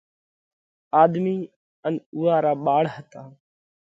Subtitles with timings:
[1.01, 1.37] آۮمِي
[1.87, 3.21] ان اُوئون را ٻاۯ هتا۔